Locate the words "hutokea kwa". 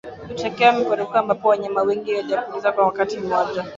0.27-0.79